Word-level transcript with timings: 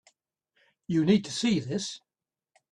You 0.87 1.05
need 1.05 1.25
to 1.25 1.31
see 1.31 1.59
this. 1.59 1.99